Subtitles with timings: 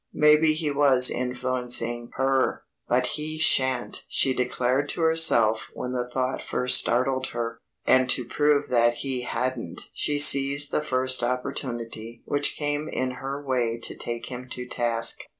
[0.15, 2.63] Maybe he was influencing her.
[2.87, 8.25] "But he sha'n't!" she declared to herself when the thought first startled her, and to
[8.25, 13.95] prove that he hadn't she seized the first opportunity which came in her way to
[13.95, 15.19] take him to task.